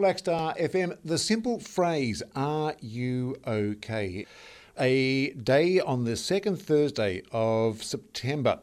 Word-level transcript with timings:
Black 0.00 0.18
Star 0.18 0.54
FM, 0.54 0.96
the 1.04 1.18
simple 1.18 1.60
phrase, 1.60 2.22
Are 2.34 2.74
you 2.80 3.36
okay? 3.46 4.24
A 4.78 5.28
day 5.32 5.78
on 5.78 6.04
the 6.04 6.16
second 6.16 6.56
Thursday 6.56 7.20
of 7.32 7.82
September 7.82 8.60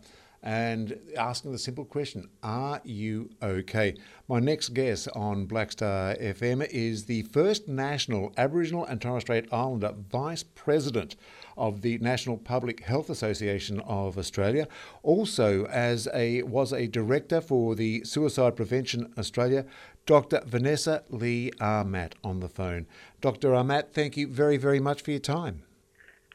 and 0.47 0.97
asking 1.17 1.51
the 1.51 1.59
simple 1.59 1.83
question 1.83 2.29
Are 2.41 2.79
you 2.85 3.29
okay? 3.43 3.95
My 4.29 4.39
next 4.39 4.69
guest 4.69 5.09
on 5.13 5.45
Black 5.45 5.73
Star 5.73 6.15
FM 6.15 6.65
is 6.71 7.03
the 7.03 7.23
first 7.23 7.67
national 7.67 8.31
Aboriginal 8.37 8.85
and 8.85 9.01
Torres 9.01 9.23
Strait 9.23 9.51
Islander 9.51 9.93
Vice 10.09 10.43
President 10.43 11.17
of 11.57 11.81
the 11.81 11.97
National 11.97 12.37
Public 12.37 12.79
Health 12.79 13.09
Association 13.09 13.81
of 13.81 14.17
Australia. 14.17 14.69
Also, 15.03 15.65
as 15.65 16.07
a 16.13 16.43
was 16.43 16.71
a 16.71 16.87
director 16.87 17.41
for 17.41 17.75
the 17.75 18.05
Suicide 18.05 18.55
Prevention 18.55 19.11
Australia, 19.17 19.65
Dr. 20.05 20.41
Vanessa 20.45 21.03
Lee 21.09 21.51
Ah-Mat 21.59 22.15
on 22.23 22.39
the 22.39 22.47
phone. 22.47 22.87
Dr. 23.19 23.53
Ah-Mat, 23.53 23.93
thank 23.93 24.15
you 24.15 24.27
very, 24.27 24.55
very 24.55 24.79
much 24.79 25.01
for 25.01 25.11
your 25.11 25.19
time. 25.19 25.63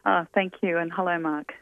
Oh, 0.04 0.26
thank 0.34 0.54
you, 0.62 0.78
and 0.78 0.92
hello, 0.92 1.16
Mark. 1.16 1.54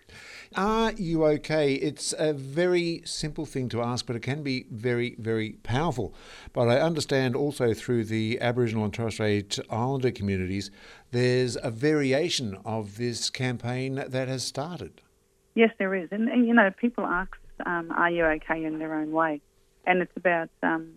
Are 0.57 0.93
you 0.93 1.27
okay? 1.27 1.75
It's 1.75 2.15
a 2.19 2.33
very 2.33 3.03
simple 3.05 3.45
thing 3.45 3.69
to 3.69 3.83
ask, 3.83 4.07
but 4.07 4.17
it 4.17 4.23
can 4.23 4.43
be 4.43 4.65
very, 4.71 5.15
very 5.19 5.59
powerful. 5.63 6.15
But 6.55 6.69
I 6.69 6.81
understand 6.81 7.37
also 7.37 7.75
through 7.75 8.05
the 8.05 8.41
Aboriginal 8.41 8.85
and 8.85 8.95
Torres 8.95 9.15
Strait 9.15 9.59
Islander 9.69 10.11
communities, 10.11 10.71
there's 11.11 11.59
a 11.63 11.71
variation 11.71 12.57
of 12.65 12.97
this 12.97 13.29
campaign 13.29 14.03
that 14.09 14.29
has 14.29 14.43
started. 14.43 15.03
Yes, 15.55 15.71
there 15.79 15.95
is. 15.95 16.09
And, 16.11 16.31
and 16.31 16.47
you 16.47 16.55
know, 16.55 16.71
people 16.71 17.05
ask, 17.05 17.37
um, 17.67 17.93
are 17.93 18.11
you 18.11 18.25
okay 18.25 18.65
in 18.65 18.79
their 18.79 18.95
own 18.95 19.13
way? 19.13 19.43
And 19.87 20.01
it's 20.01 20.17
about, 20.17 20.49
um, 20.63 20.93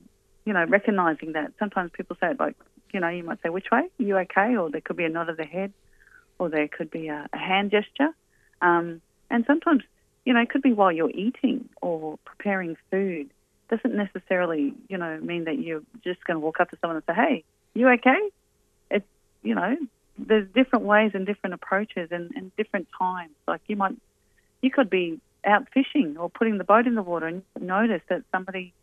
you 0.46 0.54
know, 0.54 0.64
recognising 0.64 1.34
that. 1.34 1.52
Sometimes 1.60 1.92
people 1.92 2.16
say, 2.22 2.32
it 2.32 2.40
like, 2.40 2.56
you 2.94 3.02
know, 3.02 3.10
you 3.10 3.23
might 3.23 3.42
say, 3.44 3.50
which 3.50 3.70
way? 3.70 3.90
Are 4.00 4.04
you 4.04 4.18
okay? 4.20 4.56
Or 4.56 4.70
there 4.70 4.80
could 4.80 4.96
be 4.96 5.04
a 5.04 5.10
nod 5.10 5.28
of 5.28 5.36
the 5.36 5.44
head 5.44 5.73
or 6.44 6.49
there 6.49 6.67
could 6.67 6.91
be 6.91 7.08
a, 7.08 7.27
a 7.31 7.38
hand 7.38 7.72
gesture. 7.72 8.09
Um, 8.61 9.02
and 9.30 9.45
sometimes, 9.47 9.83
you 10.25 10.33
know, 10.33 10.41
it 10.41 10.49
could 10.49 10.61
be 10.61 10.73
while 10.73 10.91
you're 10.91 11.09
eating 11.09 11.69
or 11.81 12.19
preparing 12.25 12.75
food. 12.91 13.30
Doesn't 13.69 13.95
necessarily, 13.95 14.73
you 14.89 14.97
know, 14.97 15.19
mean 15.21 15.45
that 15.45 15.58
you're 15.59 15.83
just 16.03 16.23
going 16.25 16.36
to 16.36 16.39
walk 16.39 16.59
up 16.59 16.69
to 16.71 16.77
someone 16.81 16.97
and 16.97 17.05
say, 17.08 17.14
"Hey, 17.14 17.44
you 17.73 17.88
okay?" 17.89 18.21
It's, 18.91 19.05
you 19.41 19.55
know, 19.55 19.75
there's 20.17 20.47
different 20.53 20.86
ways 20.86 21.11
and 21.14 21.25
different 21.25 21.53
approaches 21.53 22.09
and, 22.11 22.31
and 22.36 22.55
different 22.58 22.88
times. 22.99 23.31
Like 23.47 23.61
you 23.67 23.77
might, 23.77 23.95
you 24.61 24.69
could 24.69 24.89
be 24.89 25.19
out 25.45 25.67
fishing 25.73 26.17
or 26.17 26.30
putting 26.30 26.58
the 26.58 26.64
boat 26.64 26.88
in 26.88 26.95
the 26.95 27.02
water 27.02 27.27
and 27.27 27.41
notice 27.59 28.02
that 28.09 28.23
somebody 28.31 28.73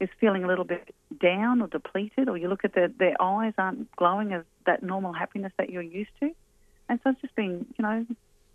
is 0.00 0.08
feeling 0.20 0.44
a 0.44 0.46
little 0.46 0.64
bit 0.64 0.94
down 1.18 1.62
or 1.62 1.68
depleted, 1.68 2.28
or 2.28 2.36
you 2.36 2.48
look 2.48 2.64
at 2.64 2.74
their 2.74 2.88
their 2.88 3.20
eyes 3.20 3.54
aren't 3.56 3.90
glowing 3.96 4.32
as 4.32 4.44
that 4.66 4.82
normal 4.82 5.12
happiness 5.12 5.52
that 5.58 5.70
you're 5.70 5.82
used 5.82 6.10
to. 6.20 6.30
And 6.88 7.00
so 7.02 7.10
it's 7.10 7.20
just 7.20 7.34
being, 7.34 7.66
you 7.78 7.82
know, 7.82 8.06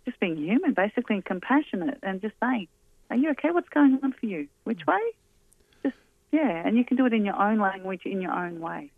just 0.04 0.18
being 0.20 0.36
human, 0.36 0.74
basically, 0.74 1.16
and 1.16 1.24
compassionate, 1.24 1.98
and 2.02 2.20
just 2.20 2.34
saying, 2.42 2.68
"Are 3.10 3.16
you 3.16 3.30
okay? 3.30 3.50
What's 3.50 3.68
going 3.68 3.98
on 4.02 4.12
for 4.12 4.26
you? 4.26 4.48
Which 4.64 4.86
way?" 4.86 5.00
Just 5.82 5.96
yeah, 6.30 6.62
and 6.66 6.76
you 6.76 6.84
can 6.84 6.96
do 6.96 7.06
it 7.06 7.12
in 7.12 7.24
your 7.24 7.40
own 7.40 7.58
language, 7.58 8.02
in 8.04 8.20
your 8.20 8.32
own 8.32 8.60
way. 8.60 8.90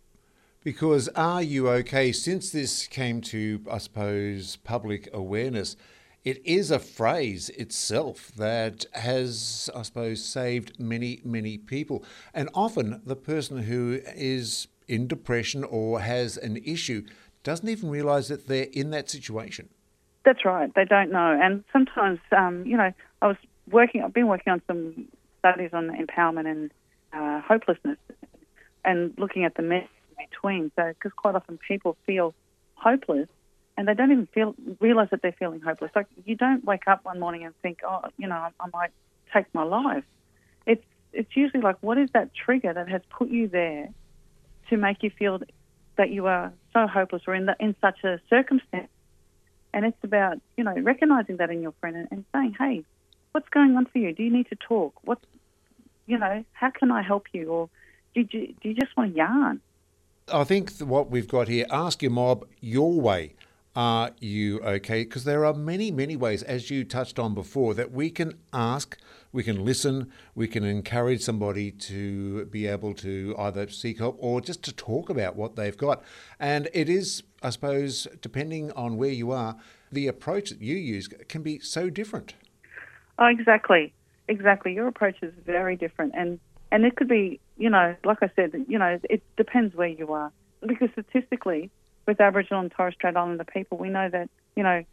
Because 0.63 1.09
are 1.09 1.43
you 1.43 1.69
okay? 1.69 2.11
Since 2.11 2.49
this 2.49 2.87
came 2.87 3.21
to, 3.21 3.61
I 3.69 3.77
suppose, 3.77 4.55
public 4.55 5.07
awareness, 5.13 5.75
it 6.23 6.41
is 6.43 6.71
a 6.71 6.79
phrase 6.79 7.49
itself 7.49 8.31
that 8.35 8.87
has, 8.93 9.69
I 9.75 9.83
suppose, 9.83 10.25
saved 10.25 10.79
many, 10.79 11.21
many 11.23 11.59
people. 11.59 12.03
And 12.33 12.49
often 12.55 12.99
the 13.05 13.15
person 13.15 13.59
who 13.59 14.01
is 14.15 14.67
in 14.87 15.07
depression 15.07 15.63
or 15.63 15.99
has 15.99 16.35
an 16.35 16.57
issue 16.57 17.03
doesn't 17.45 17.69
even 17.69 17.89
realise 17.89 18.27
that 18.27 18.47
they're 18.47 18.67
in 18.73 18.89
that 18.89 19.09
situation. 19.09 19.69
That's 20.25 20.43
right. 20.43 20.73
They 20.73 20.83
don't 20.83 21.11
know, 21.11 21.39
and 21.41 21.63
sometimes, 21.71 22.19
um, 22.35 22.65
you 22.65 22.75
know, 22.75 22.91
I 23.21 23.27
was 23.27 23.37
working. 23.69 24.01
I've 24.01 24.13
been 24.13 24.27
working 24.27 24.51
on 24.51 24.61
some 24.67 25.07
studies 25.39 25.69
on 25.71 25.89
empowerment 25.89 26.47
and 26.49 26.71
uh, 27.13 27.41
hopelessness, 27.41 27.97
and 28.83 29.13
looking 29.17 29.45
at 29.45 29.55
the 29.55 29.61
mess 29.61 29.87
in 30.17 30.25
between. 30.29 30.71
So, 30.75 30.89
because 30.89 31.11
quite 31.15 31.35
often 31.35 31.59
people 31.65 31.95
feel 32.07 32.33
hopeless, 32.73 33.29
and 33.77 33.87
they 33.87 33.93
don't 33.93 34.11
even 34.11 34.27
feel 34.33 34.55
realize 34.79 35.09
that 35.11 35.21
they're 35.21 35.35
feeling 35.37 35.61
hopeless. 35.61 35.91
Like 35.95 36.07
you 36.25 36.35
don't 36.35 36.65
wake 36.65 36.87
up 36.87 37.05
one 37.05 37.19
morning 37.19 37.45
and 37.45 37.53
think, 37.61 37.81
oh, 37.87 38.01
you 38.17 38.27
know, 38.27 38.47
I 38.59 38.67
might 38.73 38.91
take 39.31 39.45
my 39.53 39.63
life. 39.63 40.03
It's 40.65 40.83
it's 41.13 41.35
usually 41.35 41.61
like, 41.61 41.77
what 41.81 41.99
is 41.99 42.09
that 42.13 42.33
trigger 42.33 42.73
that 42.73 42.89
has 42.89 43.01
put 43.09 43.29
you 43.29 43.47
there 43.47 43.89
to 44.69 44.77
make 44.77 45.03
you 45.03 45.11
feel 45.11 45.39
that 45.97 46.09
you 46.09 46.27
are 46.27 46.51
so 46.73 46.87
hopeless 46.87 47.23
or 47.27 47.35
in, 47.35 47.45
the, 47.45 47.55
in 47.59 47.75
such 47.81 48.03
a 48.03 48.19
circumstance. 48.29 48.89
And 49.73 49.85
it's 49.85 50.03
about, 50.03 50.39
you 50.57 50.63
know, 50.63 50.73
recognizing 50.73 51.37
that 51.37 51.49
in 51.49 51.61
your 51.61 51.73
friend 51.79 51.95
and, 51.95 52.07
and 52.11 52.25
saying, 52.33 52.55
hey, 52.57 52.83
what's 53.33 53.49
going 53.49 53.75
on 53.75 53.85
for 53.85 53.97
you? 53.97 54.13
Do 54.13 54.23
you 54.23 54.31
need 54.31 54.47
to 54.49 54.55
talk? 54.55 54.93
What, 55.03 55.19
you 56.05 56.17
know, 56.17 56.45
how 56.53 56.71
can 56.71 56.91
I 56.91 57.01
help 57.01 57.25
you? 57.33 57.49
Or 57.49 57.69
do 58.13 58.21
you, 58.21 58.27
do 58.61 58.69
you 58.69 58.73
just 58.73 58.95
want 58.95 59.11
to 59.11 59.17
yarn? 59.17 59.61
I 60.33 60.43
think 60.43 60.71
what 60.79 61.11
we've 61.11 61.27
got 61.27 61.47
here, 61.47 61.65
ask 61.69 62.01
your 62.01 62.11
mob 62.11 62.47
your 62.61 62.93
way. 62.93 63.33
Are 63.75 64.11
you 64.21 64.61
okay? 64.61 65.03
Because 65.03 65.25
there 65.25 65.45
are 65.45 65.53
many, 65.53 65.91
many 65.91 66.15
ways, 66.15 66.43
as 66.43 66.71
you 66.71 66.85
touched 66.85 67.19
on 67.19 67.33
before, 67.33 67.73
that 67.73 67.91
we 67.91 68.09
can 68.09 68.37
ask, 68.53 68.97
we 69.33 69.43
can 69.43 69.65
listen, 69.65 70.09
we 70.33 70.47
can 70.47 70.63
encourage 70.63 71.21
somebody 71.21 71.71
to 71.71 72.45
be 72.45 72.67
able 72.67 72.93
to 72.95 73.35
either 73.37 73.67
seek 73.67 73.99
help 73.99 74.15
or 74.19 74.39
just 74.39 74.63
to 74.63 74.73
talk 74.73 75.09
about 75.09 75.35
what 75.35 75.57
they've 75.57 75.75
got. 75.75 76.03
And 76.39 76.69
it 76.73 76.87
is, 76.87 77.23
I 77.43 77.49
suppose, 77.49 78.07
depending 78.21 78.71
on 78.71 78.95
where 78.95 79.09
you 79.09 79.31
are, 79.31 79.57
the 79.91 80.07
approach 80.07 80.51
that 80.51 80.61
you 80.61 80.77
use 80.77 81.09
can 81.27 81.41
be 81.43 81.59
so 81.59 81.89
different. 81.89 82.33
Oh, 83.19 83.27
exactly. 83.27 83.93
Exactly. 84.29 84.73
Your 84.73 84.87
approach 84.87 85.17
is 85.21 85.33
very 85.45 85.75
different. 85.75 86.13
And, 86.15 86.39
and 86.71 86.85
it 86.85 86.95
could 86.95 87.09
be, 87.09 87.41
you 87.57 87.69
know, 87.69 87.93
like 88.05 88.19
I 88.21 88.31
said, 88.37 88.53
you 88.69 88.79
know, 88.79 88.99
it 89.09 89.21
depends 89.35 89.75
where 89.75 89.89
you 89.89 90.13
are. 90.13 90.31
Because 90.65 90.89
statistically, 90.93 91.69
with 92.05 92.21
Aboriginal 92.21 92.61
and 92.61 92.71
Torres 92.71 92.93
Strait 92.93 93.15
Islander 93.15 93.43
people, 93.43 93.77
we 93.77 93.89
know 93.89 94.09
that, 94.09 94.29
you 94.55 94.63
know, 94.63 94.83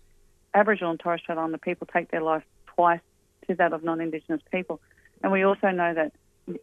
Aboriginal 0.55 0.91
and 0.91 1.00
Torres 1.00 1.21
Strait 1.21 1.39
Islander 1.39 1.59
people 1.59 1.87
take 1.93 2.11
their 2.11 2.23
life 2.23 2.45
twice 2.67 3.00
to 3.49 3.55
that 3.56 3.73
of 3.73 3.84
non-Indigenous 3.84 4.41
people. 4.50 4.81
And 5.23 5.33
we 5.33 5.43
also 5.43 5.71
know 5.71 5.95
that 5.95 6.12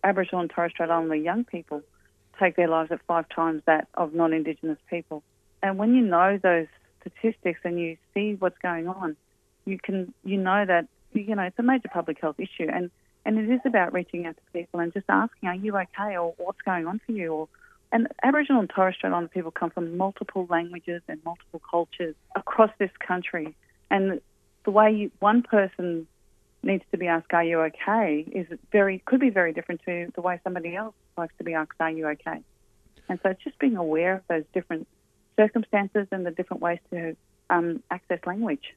Aboriginal 0.03 0.41
and 0.41 0.49
Torres 0.49 0.71
Strait 0.71 0.89
Islander 0.89 1.15
young 1.15 1.43
people 1.43 1.81
take 2.39 2.55
their 2.55 2.67
lives 2.67 2.91
at 2.91 3.01
five 3.07 3.27
times 3.29 3.61
that 3.65 3.87
of 3.95 4.13
non-Indigenous 4.13 4.79
people. 4.89 5.23
And 5.61 5.77
when 5.77 5.93
you 5.93 6.01
know 6.01 6.39
those 6.41 6.67
statistics 7.01 7.59
and 7.63 7.79
you 7.79 7.97
see 8.13 8.35
what's 8.35 8.57
going 8.59 8.87
on, 8.87 9.15
you 9.65 9.77
can 9.81 10.13
you 10.23 10.37
know 10.37 10.65
that 10.65 10.87
you 11.13 11.35
know 11.35 11.43
it's 11.43 11.59
a 11.59 11.63
major 11.63 11.89
public 11.89 12.19
health 12.21 12.39
issue, 12.39 12.67
and 12.71 12.89
and 13.25 13.37
it 13.37 13.49
is 13.53 13.59
about 13.65 13.93
reaching 13.93 14.25
out 14.25 14.35
to 14.35 14.41
people 14.53 14.79
and 14.79 14.93
just 14.93 15.05
asking, 15.09 15.49
are 15.49 15.55
you 15.55 15.77
okay, 15.77 16.17
or 16.17 16.33
what's 16.37 16.61
going 16.61 16.87
on 16.87 17.01
for 17.05 17.11
you, 17.11 17.33
or 17.33 17.49
and 17.91 18.07
Aboriginal 18.23 18.61
and 18.61 18.69
Torres 18.69 18.95
Strait 18.95 19.09
Islander 19.09 19.29
people 19.29 19.51
come 19.51 19.71
from 19.71 19.97
multiple 19.97 20.45
languages 20.49 21.01
and 21.07 21.23
multiple 21.23 21.61
cultures 21.69 22.15
across 22.35 22.71
this 22.77 22.91
country. 22.99 23.55
And 23.89 24.21
the 24.65 24.71
way 24.71 24.91
you, 24.91 25.11
one 25.19 25.41
person 25.41 26.07
needs 26.61 26.83
to 26.91 26.97
be 26.97 27.07
asked, 27.07 27.33
"Are 27.33 27.43
you 27.43 27.59
okay?" 27.61 28.25
is 28.31 28.47
very 28.71 28.99
could 29.05 29.19
be 29.19 29.29
very 29.29 29.53
different 29.53 29.81
to 29.85 30.11
the 30.13 30.21
way 30.21 30.39
somebody 30.43 30.75
else 30.75 30.95
likes 31.17 31.33
to 31.37 31.43
be 31.43 31.53
asked, 31.53 31.79
"Are 31.79 31.89
you 31.89 32.07
okay?" 32.07 32.41
And 33.07 33.19
so 33.23 33.29
it's 33.29 33.43
just 33.43 33.57
being 33.59 33.77
aware 33.77 34.15
of 34.15 34.23
those 34.27 34.43
different 34.53 34.87
circumstances 35.35 36.07
and 36.11 36.25
the 36.25 36.31
different 36.31 36.61
ways 36.61 36.79
to 36.91 37.15
um, 37.49 37.81
access 37.89 38.19
language. 38.25 38.75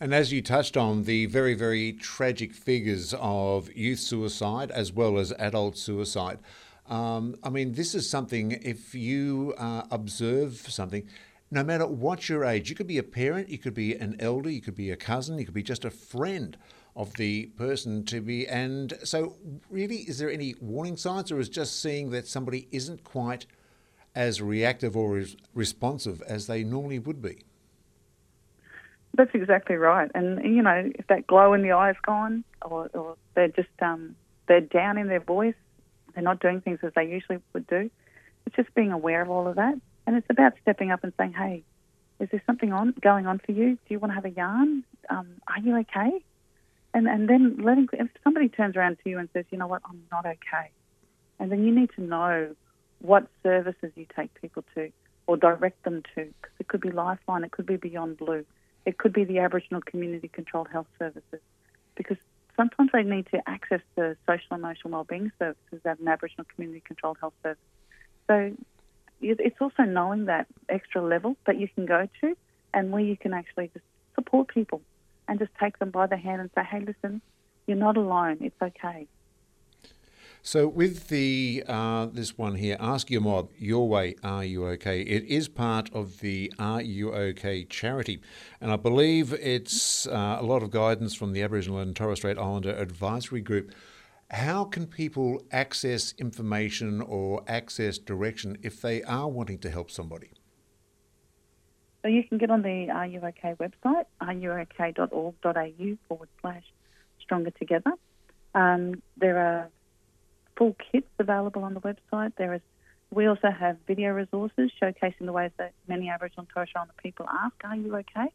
And 0.00 0.14
as 0.14 0.32
you 0.32 0.42
touched 0.42 0.76
on, 0.76 1.04
the 1.04 1.26
very, 1.26 1.54
very 1.54 1.92
tragic 1.92 2.52
figures 2.52 3.14
of 3.18 3.72
youth 3.74 3.98
suicide 3.98 4.70
as 4.70 4.92
well 4.92 5.18
as 5.18 5.32
adult 5.38 5.76
suicide. 5.76 6.38
Um, 6.88 7.36
I 7.42 7.50
mean, 7.50 7.74
this 7.74 7.94
is 7.94 8.08
something, 8.08 8.52
if 8.52 8.94
you 8.94 9.54
uh, 9.58 9.82
observe 9.90 10.56
something, 10.56 11.06
no 11.50 11.62
matter 11.62 11.86
what 11.86 12.28
your 12.28 12.44
age, 12.44 12.70
you 12.70 12.76
could 12.76 12.86
be 12.86 12.98
a 12.98 13.02
parent, 13.02 13.48
you 13.48 13.58
could 13.58 13.74
be 13.74 13.94
an 13.94 14.16
elder, 14.20 14.50
you 14.50 14.60
could 14.60 14.74
be 14.74 14.90
a 14.90 14.96
cousin, 14.96 15.38
you 15.38 15.44
could 15.44 15.54
be 15.54 15.62
just 15.62 15.84
a 15.84 15.90
friend 15.90 16.56
of 16.96 17.14
the 17.14 17.46
person 17.56 18.04
to 18.04 18.20
be. 18.20 18.46
And 18.46 18.94
so, 19.04 19.36
really, 19.70 19.96
is 19.96 20.18
there 20.18 20.30
any 20.30 20.54
warning 20.60 20.96
signs, 20.96 21.30
or 21.30 21.38
is 21.38 21.48
just 21.48 21.80
seeing 21.80 22.10
that 22.10 22.26
somebody 22.26 22.68
isn't 22.72 23.04
quite 23.04 23.46
as 24.14 24.42
reactive 24.42 24.96
or 24.96 25.18
as 25.18 25.36
responsive 25.54 26.22
as 26.22 26.46
they 26.46 26.64
normally 26.64 26.98
would 26.98 27.22
be? 27.22 27.44
That's 29.14 29.30
exactly 29.34 29.76
right. 29.76 30.10
And, 30.14 30.42
you 30.44 30.62
know, 30.62 30.90
if 30.94 31.06
that 31.08 31.26
glow 31.26 31.52
in 31.52 31.62
the 31.62 31.72
eye 31.72 31.90
is 31.90 31.96
gone, 32.04 32.44
or, 32.62 32.90
or 32.94 33.16
they're 33.34 33.48
just 33.48 33.68
um, 33.80 34.16
they're 34.46 34.60
down 34.60 34.98
in 34.98 35.08
their 35.08 35.20
voice, 35.20 35.54
they're 36.18 36.24
not 36.24 36.40
doing 36.40 36.60
things 36.60 36.80
as 36.82 36.92
they 36.96 37.04
usually 37.04 37.38
would 37.52 37.68
do. 37.68 37.88
It's 38.44 38.56
just 38.56 38.74
being 38.74 38.90
aware 38.90 39.22
of 39.22 39.30
all 39.30 39.46
of 39.46 39.54
that, 39.54 39.74
and 40.04 40.16
it's 40.16 40.26
about 40.28 40.54
stepping 40.62 40.90
up 40.90 41.04
and 41.04 41.12
saying, 41.16 41.32
"Hey, 41.32 41.62
is 42.18 42.28
there 42.30 42.42
something 42.44 42.72
on 42.72 42.92
going 43.00 43.28
on 43.28 43.38
for 43.38 43.52
you? 43.52 43.74
Do 43.74 43.88
you 43.88 44.00
want 44.00 44.10
to 44.10 44.14
have 44.16 44.24
a 44.24 44.30
yarn? 44.30 44.82
Um, 45.08 45.28
are 45.46 45.60
you 45.60 45.76
okay?" 45.76 46.24
And 46.92 47.06
and 47.06 47.28
then 47.28 47.58
letting 47.58 47.88
if 47.92 48.08
somebody 48.24 48.48
turns 48.48 48.74
around 48.74 48.98
to 49.04 49.10
you 49.10 49.18
and 49.18 49.28
says, 49.32 49.44
"You 49.52 49.58
know 49.58 49.68
what? 49.68 49.82
I'm 49.84 50.02
not 50.10 50.26
okay," 50.26 50.70
and 51.38 51.52
then 51.52 51.62
you 51.62 51.72
need 51.72 51.90
to 51.94 52.02
know 52.02 52.56
what 53.00 53.28
services 53.44 53.92
you 53.94 54.06
take 54.16 54.34
people 54.40 54.64
to 54.74 54.90
or 55.28 55.36
direct 55.36 55.84
them 55.84 56.02
to. 56.16 56.24
Because 56.24 56.56
it 56.58 56.66
could 56.66 56.80
be 56.80 56.90
Lifeline, 56.90 57.44
it 57.44 57.52
could 57.52 57.66
be 57.66 57.76
Beyond 57.76 58.16
Blue, 58.16 58.44
it 58.86 58.98
could 58.98 59.12
be 59.12 59.22
the 59.22 59.38
Aboriginal 59.38 59.82
Community 59.82 60.26
Controlled 60.26 60.68
Health 60.68 60.88
Services. 60.98 61.40
Because 61.94 62.18
sometimes 62.58 62.90
they 62.92 63.04
need 63.04 63.26
to 63.32 63.40
access 63.48 63.80
the 63.94 64.16
social 64.26 64.56
emotional 64.56 64.90
wellbeing 64.92 65.32
services 65.38 65.80
at 65.86 65.98
an 66.00 66.08
Aboriginal 66.08 66.44
Community 66.54 66.82
Controlled 66.86 67.16
Health 67.20 67.34
Service. 67.42 67.58
So 68.26 68.52
it's 69.22 69.56
also 69.60 69.84
knowing 69.84 70.26
that 70.26 70.46
extra 70.68 71.00
level 71.00 71.36
that 71.46 71.58
you 71.58 71.68
can 71.74 71.86
go 71.86 72.08
to 72.20 72.36
and 72.74 72.90
where 72.90 73.00
you 73.00 73.16
can 73.16 73.32
actually 73.32 73.70
just 73.72 73.84
support 74.14 74.48
people 74.48 74.82
and 75.26 75.38
just 75.38 75.52
take 75.60 75.78
them 75.78 75.90
by 75.90 76.06
the 76.06 76.16
hand 76.16 76.40
and 76.40 76.50
say, 76.54 76.62
hey, 76.62 76.80
listen, 76.80 77.22
you're 77.66 77.76
not 77.76 77.96
alone. 77.96 78.38
It's 78.40 78.60
okay. 78.60 79.06
So 80.42 80.66
with 80.66 81.08
the 81.08 81.64
uh, 81.66 82.06
this 82.06 82.38
one 82.38 82.54
here, 82.54 82.76
ask 82.80 83.10
your 83.10 83.20
mob 83.20 83.50
your 83.58 83.88
way. 83.88 84.14
Are 84.22 84.44
you 84.44 84.66
okay? 84.68 85.02
It 85.02 85.24
is 85.24 85.48
part 85.48 85.90
of 85.92 86.20
the 86.20 86.52
Are 86.58 86.80
You 86.80 87.12
Okay 87.12 87.64
charity, 87.64 88.20
and 88.60 88.70
I 88.70 88.76
believe 88.76 89.32
it's 89.34 90.06
uh, 90.06 90.38
a 90.40 90.44
lot 90.44 90.62
of 90.62 90.70
guidance 90.70 91.14
from 91.14 91.32
the 91.32 91.42
Aboriginal 91.42 91.80
and 91.80 91.94
Torres 91.94 92.18
Strait 92.18 92.38
Islander 92.38 92.74
Advisory 92.74 93.40
Group. 93.40 93.72
How 94.30 94.64
can 94.64 94.86
people 94.86 95.42
access 95.50 96.14
information 96.18 97.00
or 97.00 97.42
access 97.48 97.98
direction 97.98 98.58
if 98.62 98.80
they 98.82 99.02
are 99.02 99.28
wanting 99.28 99.58
to 99.60 99.70
help 99.70 99.90
somebody? 99.90 100.30
So 102.02 102.08
you 102.08 102.22
can 102.24 102.38
get 102.38 102.50
on 102.50 102.62
the 102.62 102.90
Are 102.90 103.06
You 103.06 103.20
OK 103.20 103.54
website, 103.54 104.04
ruok.org.au 104.22 105.96
forward 106.08 106.28
slash 106.40 106.64
stronger 107.20 107.50
together. 107.50 107.92
Um, 108.54 109.02
there 109.16 109.38
are 109.38 109.70
full 110.58 110.76
kits 110.92 111.08
available 111.18 111.62
on 111.62 111.72
the 111.72 111.80
website. 111.80 112.32
There 112.36 112.52
is 112.52 112.60
we 113.10 113.26
also 113.26 113.50
have 113.50 113.78
video 113.86 114.10
resources 114.10 114.70
showcasing 114.82 115.24
the 115.24 115.32
ways 115.32 115.50
that 115.56 115.72
many 115.86 116.10
Aboriginal 116.10 116.42
and 116.42 116.48
Torres 116.50 116.68
Strait 116.68 116.80
Islander 116.80 116.94
people 117.02 117.26
ask, 117.30 117.54
"Are 117.64 117.76
you 117.76 117.96
okay?" 117.96 118.30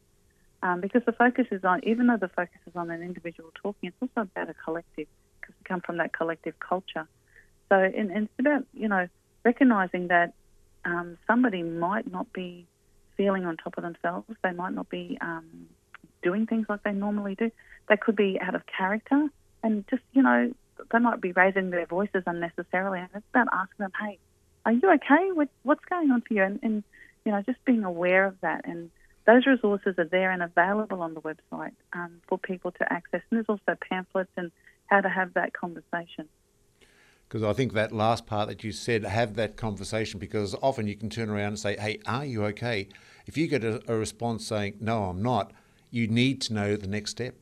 Um, 0.62 0.80
because 0.80 1.02
the 1.04 1.12
focus 1.12 1.46
is 1.52 1.62
on, 1.62 1.84
even 1.84 2.06
though 2.06 2.16
the 2.16 2.28
focus 2.28 2.58
is 2.66 2.74
on 2.74 2.90
an 2.90 3.02
individual 3.02 3.50
talking, 3.54 3.90
it's 3.90 3.96
also 4.00 4.28
about 4.28 4.48
a 4.48 4.54
collective 4.54 5.06
because 5.40 5.54
we 5.60 5.64
come 5.64 5.80
from 5.82 5.98
that 5.98 6.12
collective 6.12 6.58
culture. 6.58 7.06
So, 7.68 7.76
and, 7.76 8.10
and 8.10 8.24
it's 8.24 8.40
about 8.40 8.64
you 8.72 8.88
know 8.88 9.06
recognizing 9.44 10.08
that 10.08 10.32
um, 10.84 11.18
somebody 11.26 11.62
might 11.62 12.10
not 12.10 12.32
be 12.32 12.66
feeling 13.16 13.44
on 13.44 13.56
top 13.56 13.76
of 13.76 13.84
themselves. 13.84 14.26
They 14.42 14.52
might 14.52 14.72
not 14.72 14.88
be 14.88 15.18
um, 15.20 15.68
doing 16.22 16.46
things 16.46 16.66
like 16.68 16.82
they 16.82 16.92
normally 16.92 17.36
do. 17.36 17.50
They 17.88 17.96
could 17.96 18.16
be 18.16 18.40
out 18.40 18.56
of 18.56 18.62
character, 18.66 19.28
and 19.62 19.84
just 19.88 20.02
you 20.12 20.22
know 20.22 20.52
they 20.92 20.98
might 20.98 21.20
be 21.20 21.32
raising 21.32 21.70
their 21.70 21.86
voices 21.86 22.22
unnecessarily. 22.26 23.00
And 23.00 23.08
it's 23.14 23.26
about 23.30 23.48
asking 23.52 23.84
them, 23.84 23.92
"Hey, 24.00 24.18
are 24.66 24.72
you 24.72 24.90
okay? 24.94 25.32
with 25.32 25.48
what's 25.62 25.84
going 25.86 26.10
on 26.10 26.22
for 26.22 26.34
you?" 26.34 26.42
And, 26.42 26.60
and 26.62 26.84
you 27.24 27.32
know, 27.32 27.42
just 27.42 27.64
being 27.64 27.84
aware 27.84 28.26
of 28.26 28.40
that. 28.40 28.66
And 28.66 28.90
those 29.26 29.46
resources 29.46 29.94
are 29.98 30.04
there 30.04 30.30
and 30.30 30.42
available 30.42 31.02
on 31.02 31.14
the 31.14 31.20
website 31.20 31.72
um, 31.92 32.20
for 32.28 32.38
people 32.38 32.72
to 32.72 32.92
access. 32.92 33.22
And 33.30 33.38
there's 33.38 33.48
also 33.48 33.78
pamphlets 33.88 34.30
and 34.36 34.52
how 34.86 35.00
to 35.00 35.08
have 35.08 35.34
that 35.34 35.52
conversation. 35.52 36.28
Because 37.28 37.42
I 37.42 37.54
think 37.54 37.72
that 37.72 37.90
last 37.90 38.26
part 38.26 38.48
that 38.48 38.62
you 38.62 38.70
said, 38.70 39.02
have 39.04 39.34
that 39.36 39.56
conversation, 39.56 40.20
because 40.20 40.54
often 40.62 40.86
you 40.86 40.94
can 40.94 41.08
turn 41.08 41.30
around 41.30 41.48
and 41.48 41.58
say, 41.58 41.76
hey, 41.76 41.98
are 42.06 42.24
you 42.24 42.44
okay? 42.46 42.88
If 43.26 43.38
you 43.38 43.46
get 43.46 43.64
a, 43.64 43.80
a 43.90 43.96
response 43.96 44.46
saying, 44.46 44.76
no, 44.80 45.04
I'm 45.04 45.22
not, 45.22 45.52
you 45.90 46.06
need 46.06 46.40
to 46.42 46.52
know 46.52 46.76
the 46.76 46.86
next 46.86 47.12
step. 47.12 47.34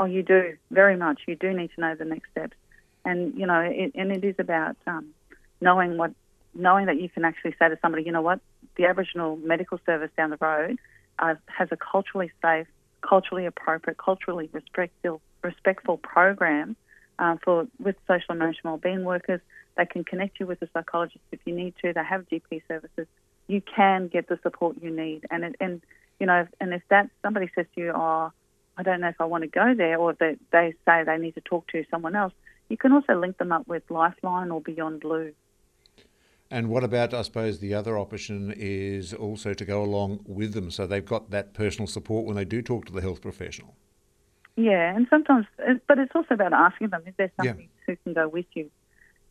Oh, 0.00 0.06
you 0.06 0.22
do, 0.22 0.56
very 0.70 0.96
much. 0.96 1.22
You 1.26 1.36
do 1.36 1.52
need 1.52 1.70
to 1.74 1.80
know 1.80 1.94
the 1.94 2.04
next 2.04 2.30
steps. 2.30 2.56
And, 3.04 3.34
you 3.38 3.46
know, 3.46 3.60
it, 3.60 3.92
and 3.94 4.10
it 4.10 4.24
is 4.24 4.34
about 4.38 4.76
um, 4.86 5.06
knowing 5.60 5.96
what, 5.96 6.12
knowing 6.54 6.86
that 6.86 7.00
you 7.00 7.08
can 7.08 7.24
actually 7.24 7.54
say 7.58 7.68
to 7.68 7.78
somebody, 7.80 8.02
you 8.04 8.12
know 8.12 8.22
what, 8.22 8.40
the 8.76 8.86
Aboriginal 8.86 9.36
Medical 9.36 9.78
Service 9.86 10.10
down 10.16 10.30
the 10.30 10.38
road 10.40 10.78
uh, 11.18 11.34
has 11.46 11.68
a 11.70 11.76
culturally 11.76 12.30
safe, 12.42 12.66
culturally 13.02 13.46
appropriate, 13.46 13.98
culturally 13.98 14.48
respectful, 14.52 15.20
respectful 15.42 15.98
program 15.98 16.76
uh, 17.18 17.36
for 17.44 17.66
with 17.78 17.96
social 18.06 18.34
emotional 18.34 18.74
wellbeing 18.74 19.04
workers. 19.04 19.40
They 19.76 19.86
can 19.86 20.04
connect 20.04 20.40
you 20.40 20.46
with 20.46 20.62
a 20.62 20.68
psychologist 20.72 21.20
if 21.32 21.40
you 21.44 21.54
need 21.54 21.74
to. 21.82 21.92
They 21.92 22.04
have 22.04 22.28
GP 22.28 22.62
services. 22.68 23.06
You 23.46 23.60
can 23.60 24.08
get 24.08 24.28
the 24.28 24.38
support 24.42 24.76
you 24.80 24.90
need, 24.90 25.26
and 25.30 25.44
it, 25.44 25.56
and 25.60 25.82
you 26.18 26.26
know, 26.26 26.46
and 26.60 26.72
if 26.72 26.82
that 26.88 27.10
somebody 27.22 27.50
says 27.54 27.66
to 27.74 27.80
you, 27.80 27.92
"Oh, 27.94 28.32
I 28.76 28.82
don't 28.82 29.00
know 29.00 29.08
if 29.08 29.20
I 29.20 29.24
want 29.24 29.42
to 29.42 29.48
go 29.48 29.74
there," 29.74 29.98
or 29.98 30.12
they 30.12 30.36
they 30.52 30.74
say 30.84 31.04
they 31.04 31.18
need 31.18 31.34
to 31.34 31.40
talk 31.40 31.66
to 31.68 31.84
someone 31.90 32.16
else, 32.16 32.32
you 32.68 32.76
can 32.76 32.92
also 32.92 33.14
link 33.14 33.38
them 33.38 33.52
up 33.52 33.66
with 33.68 33.82
Lifeline 33.90 34.50
or 34.50 34.60
Beyond 34.60 35.00
Blue. 35.00 35.32
And 36.50 36.68
what 36.68 36.84
about, 36.84 37.12
I 37.14 37.22
suppose, 37.22 37.58
the 37.58 37.74
other 37.74 37.98
option 37.98 38.52
is 38.56 39.12
also 39.12 39.54
to 39.54 39.64
go 39.64 39.82
along 39.82 40.20
with 40.26 40.52
them 40.54 40.70
so 40.70 40.86
they've 40.86 41.04
got 41.04 41.30
that 41.30 41.54
personal 41.54 41.86
support 41.86 42.26
when 42.26 42.36
they 42.36 42.44
do 42.44 42.62
talk 42.62 42.84
to 42.86 42.92
the 42.92 43.00
health 43.00 43.22
professional? 43.22 43.74
Yeah, 44.56 44.94
and 44.94 45.06
sometimes, 45.10 45.46
but 45.88 45.98
it's 45.98 46.12
also 46.14 46.34
about 46.34 46.52
asking 46.52 46.90
them, 46.90 47.02
is 47.06 47.14
there 47.16 47.32
somebody 47.36 47.70
yeah. 47.88 47.94
who 47.94 47.96
can 48.04 48.12
go 48.12 48.28
with 48.28 48.46
you? 48.52 48.70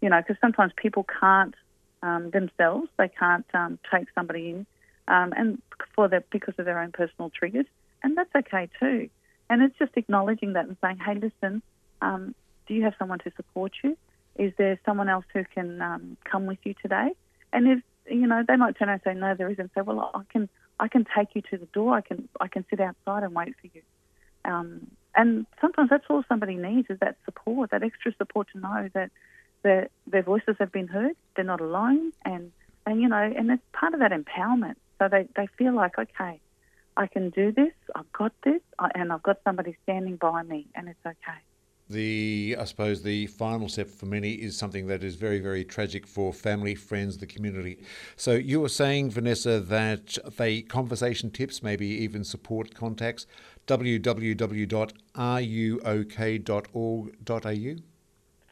You 0.02 0.10
know, 0.10 0.20
because 0.20 0.36
sometimes 0.42 0.74
people 0.76 1.06
can't 1.22 1.56
um, 2.02 2.30
themselves, 2.32 2.90
they 2.98 3.08
can't 3.08 3.46
um, 3.54 3.80
take 3.90 4.08
somebody 4.14 4.50
in, 4.50 4.66
um, 5.08 5.34
and 5.38 5.62
for 5.96 6.10
their, 6.10 6.24
because 6.30 6.56
of 6.58 6.66
their 6.66 6.80
own 6.80 6.92
personal 6.92 7.30
triggers, 7.30 7.68
and 8.04 8.18
that's 8.18 8.36
okay 8.36 8.70
too. 8.80 9.10
And 9.50 9.62
it's 9.62 9.78
just 9.78 9.92
acknowledging 9.96 10.54
that 10.54 10.66
and 10.66 10.78
saying, 10.82 11.00
hey, 11.06 11.16
listen, 11.16 11.62
um, 12.02 12.34
do 12.68 12.74
you 12.74 12.84
have 12.84 12.94
someone 12.98 13.20
to 13.20 13.32
support 13.36 13.74
you? 13.84 13.98
Is 14.36 14.54
there 14.58 14.80
someone 14.86 15.10
else 15.10 15.26
who 15.34 15.44
can 15.54 15.82
um, 15.82 16.18
come 16.24 16.46
with 16.46 16.60
you 16.64 16.74
today? 16.82 17.10
And 17.52 17.68
if 17.68 17.80
you 18.10 18.28
know, 18.28 18.44
they 18.48 18.56
might 18.56 18.78
turn 18.78 18.90
around 18.90 19.02
and 19.06 19.16
say, 19.16 19.20
no, 19.20 19.36
there 19.36 19.50
isn't. 19.50 19.72
Say, 19.76 19.82
well, 19.82 20.12
I 20.14 20.24
can, 20.30 20.50
I 20.80 20.88
can 20.88 21.06
take 21.16 21.30
you 21.36 21.42
to 21.52 21.58
the 21.58 21.68
door. 21.68 21.96
I 21.96 22.02
can, 22.02 22.28
I 22.42 22.48
can 22.48 22.66
sit 22.70 22.80
outside 22.80 23.24
and 23.24 23.34
wait 23.34 23.56
for 23.62 23.68
you. 23.74 23.82
Um, 24.46 24.88
and 25.16 25.46
sometimes 25.62 25.90
that's 25.90 26.06
all 26.10 26.24
somebody 26.28 26.56
needs 26.56 26.90
is 26.90 27.00
that 27.00 27.18
support, 27.26 27.72
that 27.72 27.84
extra 27.84 28.14
support 28.18 28.48
to 28.54 28.60
know 28.60 28.90
that 28.94 29.12
their 29.62 29.88
their 30.08 30.24
voices 30.24 30.56
have 30.60 30.72
been 30.72 30.88
heard, 30.88 31.16
they're 31.36 31.46
not 31.46 31.62
alone, 31.62 32.12
and 32.26 32.52
and 32.86 33.02
you 33.02 33.08
know, 33.08 33.34
and 33.36 33.50
it's 33.52 33.64
part 33.72 33.94
of 33.94 34.00
that 34.02 34.12
empowerment. 34.12 34.76
So 35.00 35.08
they 35.08 35.28
they 35.36 35.48
feel 35.58 35.74
like, 35.74 35.98
okay, 35.98 36.42
I 36.98 37.08
can 37.08 37.30
do 37.32 37.52
this, 37.52 37.74
I've 37.96 38.12
got 38.14 38.34
this, 38.44 38.62
and 38.96 39.12
I've 39.12 39.24
got 39.24 39.40
somebody 39.44 39.76
standing 39.84 40.16
by 40.18 40.44
me, 40.44 40.68
and 40.76 40.88
it's 40.88 41.06
okay. 41.06 41.40
The 41.90 42.56
I 42.60 42.64
suppose 42.64 43.04
the 43.04 43.28
final 43.28 43.68
step 43.68 43.90
for 43.90 44.06
many 44.06 44.34
is 44.34 44.58
something 44.58 44.88
that 44.88 45.04
is 45.04 45.16
very 45.16 45.40
very 45.40 45.66
tragic 45.66 46.08
for 46.08 46.32
family, 46.32 46.76
friends, 46.76 47.18
the 47.18 47.28
community. 47.28 47.84
So 48.16 48.32
you 48.32 48.62
were 48.62 48.70
saying, 48.70 49.12
Vanessa, 49.12 49.60
that 49.60 50.18
they 50.38 50.62
conversation 50.62 51.30
tips, 51.30 51.62
maybe 51.62 51.86
even 51.88 52.24
support 52.24 52.74
contacts 52.74 53.28
www.ruok.org.au 53.68 54.74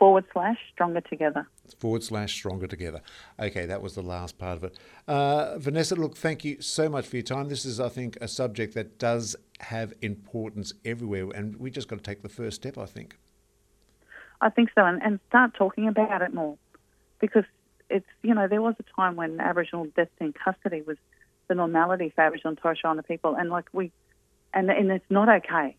forward 0.01 0.25
slash 0.33 0.57
stronger 0.73 1.01
together. 1.01 1.47
Forward 1.79 2.03
slash 2.03 2.33
stronger 2.33 2.67
together. 2.67 3.01
Okay, 3.39 3.65
that 3.65 3.81
was 3.81 3.95
the 3.95 4.01
last 4.01 4.37
part 4.37 4.57
of 4.57 4.63
it. 4.63 4.79
Uh, 5.07 5.57
Vanessa, 5.57 5.95
look, 5.95 6.15
thank 6.15 6.43
you 6.43 6.61
so 6.61 6.89
much 6.89 7.07
for 7.07 7.17
your 7.17 7.23
time. 7.23 7.49
This 7.49 7.65
is, 7.65 7.79
I 7.79 7.89
think, 7.89 8.17
a 8.21 8.27
subject 8.27 8.73
that 8.75 8.99
does 8.99 9.35
have 9.59 9.93
importance 10.01 10.73
everywhere, 10.85 11.29
and 11.33 11.55
we 11.57 11.71
just 11.71 11.87
got 11.87 11.97
to 11.97 12.03
take 12.03 12.21
the 12.21 12.29
first 12.29 12.57
step, 12.57 12.77
I 12.77 12.85
think. 12.85 13.17
I 14.41 14.49
think 14.49 14.69
so, 14.73 14.85
and, 14.85 15.01
and 15.03 15.19
start 15.29 15.53
talking 15.53 15.87
about 15.87 16.21
it 16.21 16.33
more 16.33 16.57
because 17.19 17.45
it's, 17.89 18.07
you 18.23 18.33
know, 18.33 18.47
there 18.47 18.61
was 18.61 18.75
a 18.79 18.95
time 18.95 19.15
when 19.15 19.39
Aboriginal 19.39 19.85
death 19.95 20.09
in 20.19 20.33
custody 20.33 20.81
was 20.81 20.97
the 21.47 21.55
normality 21.55 22.11
for 22.15 22.21
Aboriginal 22.21 22.51
and 22.51 22.57
Torres 22.57 22.77
Strait 22.77 22.87
Islander 22.87 23.03
people, 23.03 23.35
and 23.35 23.49
like 23.49 23.65
we 23.73 23.91
and 24.53 24.69
and 24.69 24.91
it's 24.91 25.05
not 25.09 25.29
okay. 25.29 25.75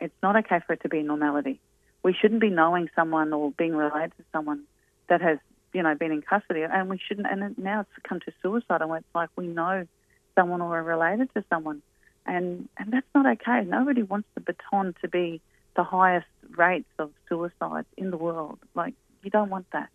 It's 0.00 0.14
not 0.22 0.36
okay 0.36 0.60
for 0.66 0.74
it 0.74 0.82
to 0.82 0.88
be 0.88 1.02
normality. 1.02 1.60
We 2.02 2.12
shouldn't 2.12 2.40
be 2.40 2.50
knowing 2.50 2.90
someone 2.94 3.32
or 3.32 3.52
being 3.52 3.74
related 3.74 4.12
to 4.18 4.24
someone 4.32 4.64
that 5.08 5.20
has 5.20 5.38
you 5.72 5.82
know 5.82 5.94
been 5.94 6.12
in 6.12 6.22
custody, 6.22 6.62
and 6.62 6.88
we 6.88 6.98
shouldn't. 6.98 7.26
And 7.30 7.56
now 7.58 7.80
it's 7.80 7.90
come 8.08 8.20
to 8.20 8.32
suicide, 8.42 8.82
and 8.82 8.92
it's 8.92 9.06
like 9.14 9.30
we 9.36 9.46
know 9.46 9.86
someone 10.34 10.60
or 10.60 10.78
are 10.78 10.82
related 10.82 11.32
to 11.34 11.44
someone, 11.50 11.82
and 12.26 12.68
and 12.78 12.92
that's 12.92 13.06
not 13.14 13.26
okay. 13.26 13.64
Nobody 13.64 14.02
wants 14.02 14.28
the 14.34 14.40
baton 14.40 14.94
to 15.02 15.08
be 15.08 15.40
the 15.76 15.84
highest 15.84 16.26
rates 16.56 16.88
of 16.98 17.10
suicides 17.28 17.88
in 17.96 18.10
the 18.10 18.16
world. 18.16 18.58
Like 18.74 18.94
you 19.22 19.30
don't 19.30 19.50
want 19.50 19.66
that. 19.72 19.88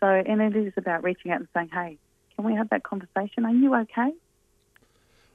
So, 0.00 0.06
and 0.06 0.40
it 0.40 0.56
is 0.56 0.72
about 0.76 1.04
reaching 1.04 1.30
out 1.30 1.40
and 1.40 1.48
saying, 1.54 1.70
"Hey, 1.72 1.98
can 2.36 2.44
we 2.44 2.54
have 2.54 2.70
that 2.70 2.82
conversation? 2.82 3.44
Are 3.44 3.52
you 3.52 3.74
okay? 3.74 4.12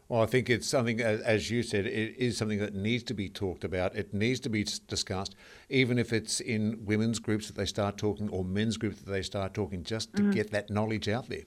Well, 0.07 0.21
I 0.21 0.27
think 0.27 0.51
it's 0.51 0.67
something, 0.67 1.01
as 1.01 1.49
you 1.49 1.63
said, 1.63 1.87
it 1.87 2.15
is 2.17 2.37
something 2.37 2.59
that 2.59 2.75
needs 2.75 3.03
to 3.05 3.15
be 3.15 3.27
talked 3.27 3.63
about. 3.63 3.95
It 3.95 4.13
needs 4.13 4.39
to 4.41 4.49
be 4.49 4.63
discussed, 4.63 5.35
even 5.67 5.97
if 5.97 6.13
it's 6.13 6.39
in 6.39 6.85
women's 6.85 7.17
groups 7.17 7.47
that 7.47 7.55
they 7.55 7.65
start 7.65 7.97
talking 7.97 8.29
or 8.29 8.43
men's 8.43 8.77
groups 8.77 9.01
that 9.01 9.09
they 9.09 9.23
start 9.23 9.55
talking, 9.55 9.83
just 9.83 10.15
to 10.15 10.21
mm. 10.21 10.33
get 10.33 10.51
that 10.51 10.69
knowledge 10.69 11.09
out 11.09 11.27
there. 11.27 11.45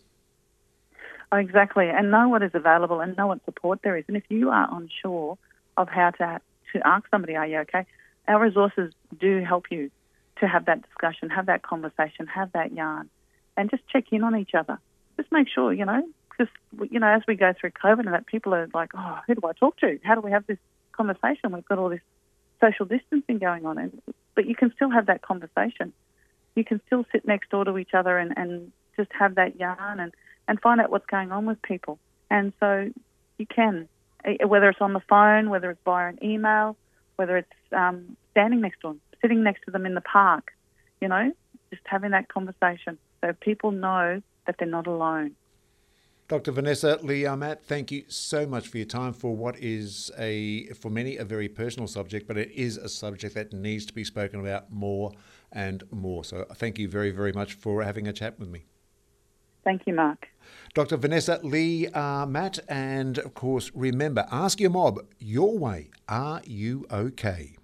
Oh, 1.30 1.36
exactly, 1.36 1.88
and 1.88 2.10
know 2.10 2.28
what 2.28 2.42
is 2.42 2.50
available 2.52 3.00
and 3.00 3.16
know 3.16 3.28
what 3.28 3.44
support 3.44 3.80
there 3.82 3.96
is. 3.96 4.04
And 4.08 4.16
if 4.16 4.24
you 4.28 4.50
are 4.50 4.68
unsure 4.72 5.38
of 5.76 5.88
how 5.88 6.10
to 6.10 6.40
to 6.72 6.86
ask 6.86 7.08
somebody, 7.10 7.36
"Are 7.36 7.46
you 7.46 7.58
okay?" 7.58 7.86
Our 8.26 8.40
resources 8.40 8.92
do 9.18 9.42
help 9.44 9.70
you 9.70 9.90
to 10.40 10.48
have 10.48 10.64
that 10.64 10.82
discussion, 10.82 11.30
have 11.30 11.46
that 11.46 11.62
conversation, 11.62 12.26
have 12.26 12.52
that 12.52 12.72
yarn, 12.72 13.08
and 13.56 13.70
just 13.70 13.86
check 13.88 14.12
in 14.12 14.24
on 14.24 14.36
each 14.36 14.54
other. 14.54 14.78
Just 15.16 15.30
make 15.30 15.48
sure, 15.48 15.72
you 15.72 15.84
know, 15.84 16.02
because, 16.38 16.88
you 16.90 17.00
know, 17.00 17.08
as 17.08 17.22
we 17.26 17.34
go 17.34 17.52
through 17.58 17.70
COVID 17.70 18.00
and 18.00 18.14
that, 18.14 18.26
people 18.26 18.54
are 18.54 18.68
like, 18.72 18.90
oh, 18.96 19.18
who 19.26 19.34
do 19.34 19.40
I 19.46 19.52
talk 19.52 19.76
to? 19.78 19.98
How 20.04 20.14
do 20.14 20.20
we 20.20 20.30
have 20.30 20.46
this 20.46 20.58
conversation? 20.92 21.52
We've 21.52 21.64
got 21.64 21.78
all 21.78 21.88
this 21.88 22.00
social 22.60 22.86
distancing 22.86 23.38
going 23.38 23.66
on. 23.66 23.78
And, 23.78 24.02
but 24.34 24.46
you 24.46 24.54
can 24.54 24.72
still 24.74 24.90
have 24.90 25.06
that 25.06 25.22
conversation. 25.22 25.92
You 26.54 26.64
can 26.64 26.80
still 26.86 27.04
sit 27.12 27.26
next 27.26 27.50
door 27.50 27.64
to 27.64 27.76
each 27.78 27.94
other 27.94 28.18
and, 28.18 28.32
and 28.36 28.72
just 28.96 29.10
have 29.18 29.34
that 29.34 29.58
yarn 29.58 30.00
and, 30.00 30.12
and 30.46 30.60
find 30.60 30.80
out 30.80 30.90
what's 30.90 31.06
going 31.06 31.32
on 31.32 31.46
with 31.46 31.60
people. 31.62 31.98
And 32.30 32.52
so 32.60 32.90
you 33.38 33.46
can, 33.46 33.88
eh, 34.24 34.44
whether 34.44 34.68
it's 34.68 34.80
on 34.80 34.92
the 34.92 35.02
phone, 35.08 35.50
whether 35.50 35.70
it's 35.70 35.80
via 35.84 36.08
an 36.08 36.18
email, 36.22 36.76
whether 37.16 37.36
it's 37.36 37.48
um, 37.72 38.16
standing 38.30 38.60
next 38.60 38.80
to 38.80 38.88
them, 38.88 39.00
sitting 39.20 39.42
next 39.42 39.64
to 39.64 39.70
them 39.70 39.86
in 39.86 39.94
the 39.94 40.00
park, 40.00 40.52
you 41.00 41.08
know, 41.08 41.32
just 41.70 41.82
having 41.84 42.12
that 42.12 42.28
conversation 42.28 42.98
so 43.20 43.32
people 43.40 43.70
know 43.70 44.22
that 44.46 44.56
they're 44.58 44.68
not 44.68 44.86
alone. 44.86 45.32
Dr. 46.28 46.52
Vanessa 46.52 46.98
Lee 47.00 47.24
Ah-Mat, 47.24 47.64
thank 47.64 47.90
you 47.90 48.04
so 48.06 48.46
much 48.46 48.68
for 48.68 48.76
your 48.76 48.86
time 48.86 49.14
for 49.14 49.34
what 49.34 49.58
is 49.58 50.10
a, 50.18 50.66
for 50.74 50.90
many, 50.90 51.16
a 51.16 51.24
very 51.24 51.48
personal 51.48 51.88
subject, 51.88 52.28
but 52.28 52.36
it 52.36 52.50
is 52.50 52.76
a 52.76 52.90
subject 52.90 53.34
that 53.34 53.54
needs 53.54 53.86
to 53.86 53.94
be 53.94 54.04
spoken 54.04 54.38
about 54.38 54.70
more 54.70 55.12
and 55.52 55.84
more. 55.90 56.24
So 56.24 56.44
thank 56.56 56.78
you 56.78 56.86
very, 56.86 57.12
very 57.12 57.32
much 57.32 57.54
for 57.54 57.82
having 57.82 58.06
a 58.06 58.12
chat 58.12 58.38
with 58.38 58.50
me. 58.50 58.66
Thank 59.64 59.86
you, 59.86 59.94
Mark. 59.94 60.28
Dr. 60.74 60.98
Vanessa 60.98 61.40
Lee 61.42 61.88
Ah-Mat, 61.94 62.58
uh, 62.58 62.62
and 62.68 63.18
of 63.20 63.32
course, 63.32 63.70
remember, 63.74 64.26
ask 64.30 64.60
your 64.60 64.70
mob 64.70 64.98
your 65.18 65.56
way. 65.56 65.88
Are 66.08 66.42
you 66.44 66.84
okay? 66.90 67.57